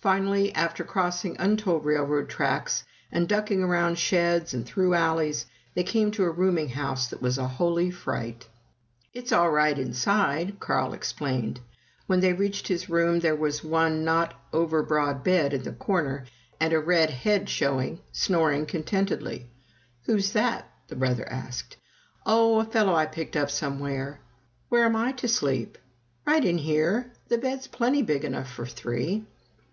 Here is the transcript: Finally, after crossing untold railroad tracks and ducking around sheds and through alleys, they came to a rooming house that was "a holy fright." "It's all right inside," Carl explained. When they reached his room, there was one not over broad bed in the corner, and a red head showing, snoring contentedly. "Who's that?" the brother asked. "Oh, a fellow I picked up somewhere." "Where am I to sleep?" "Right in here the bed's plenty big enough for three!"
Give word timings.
Finally, 0.00 0.54
after 0.54 0.84
crossing 0.84 1.34
untold 1.40 1.84
railroad 1.84 2.28
tracks 2.28 2.84
and 3.10 3.28
ducking 3.28 3.64
around 3.64 3.98
sheds 3.98 4.54
and 4.54 4.64
through 4.64 4.94
alleys, 4.94 5.44
they 5.74 5.82
came 5.82 6.08
to 6.12 6.22
a 6.22 6.30
rooming 6.30 6.68
house 6.68 7.08
that 7.08 7.20
was 7.20 7.36
"a 7.36 7.48
holy 7.48 7.90
fright." 7.90 8.46
"It's 9.12 9.32
all 9.32 9.50
right 9.50 9.76
inside," 9.76 10.60
Carl 10.60 10.92
explained. 10.92 11.58
When 12.06 12.20
they 12.20 12.32
reached 12.32 12.68
his 12.68 12.88
room, 12.88 13.18
there 13.18 13.34
was 13.34 13.64
one 13.64 14.04
not 14.04 14.34
over 14.52 14.84
broad 14.84 15.24
bed 15.24 15.52
in 15.52 15.64
the 15.64 15.72
corner, 15.72 16.26
and 16.60 16.72
a 16.72 16.78
red 16.78 17.10
head 17.10 17.48
showing, 17.48 17.98
snoring 18.12 18.66
contentedly. 18.66 19.46
"Who's 20.04 20.30
that?" 20.30 20.70
the 20.86 20.96
brother 20.96 21.28
asked. 21.28 21.76
"Oh, 22.24 22.60
a 22.60 22.64
fellow 22.64 22.94
I 22.94 23.06
picked 23.06 23.34
up 23.36 23.50
somewhere." 23.50 24.20
"Where 24.68 24.84
am 24.84 24.94
I 24.94 25.10
to 25.14 25.26
sleep?" 25.26 25.76
"Right 26.24 26.44
in 26.44 26.58
here 26.58 27.10
the 27.26 27.36
bed's 27.36 27.66
plenty 27.66 28.02
big 28.02 28.24
enough 28.24 28.48
for 28.48 28.64
three!" 28.64 29.26